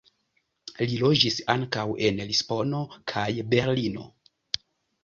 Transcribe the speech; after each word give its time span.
Li 0.91 0.97
loĝis 1.01 1.37
ankaŭ 1.55 1.85
en 2.09 2.19
Lisbono 2.33 2.81
kaj 3.13 3.31
Berlino. 3.55 4.13